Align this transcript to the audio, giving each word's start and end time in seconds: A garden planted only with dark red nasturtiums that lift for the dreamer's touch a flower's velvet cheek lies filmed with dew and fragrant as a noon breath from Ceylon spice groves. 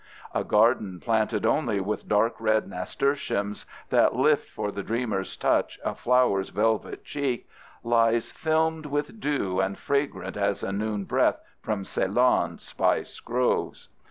A 0.33 0.43
garden 0.43 0.99
planted 0.99 1.45
only 1.45 1.79
with 1.79 2.07
dark 2.07 2.33
red 2.39 2.67
nasturtiums 2.67 3.67
that 3.91 4.15
lift 4.15 4.49
for 4.49 4.71
the 4.71 4.81
dreamer's 4.81 5.37
touch 5.37 5.79
a 5.85 5.93
flower's 5.93 6.49
velvet 6.49 7.05
cheek 7.05 7.47
lies 7.83 8.31
filmed 8.31 8.87
with 8.87 9.19
dew 9.19 9.59
and 9.59 9.77
fragrant 9.77 10.35
as 10.37 10.63
a 10.63 10.71
noon 10.71 11.03
breath 11.03 11.39
from 11.61 11.83
Ceylon 11.85 12.57
spice 12.57 13.19
groves. 13.19 13.89